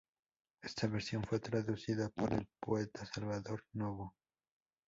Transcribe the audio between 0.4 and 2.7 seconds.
Esta versión fue traducida por el